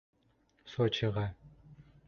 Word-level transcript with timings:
Сочиға. 0.71 1.29